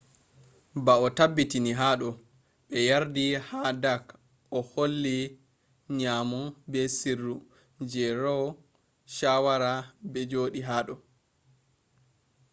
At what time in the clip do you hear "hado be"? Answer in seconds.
1.81-2.77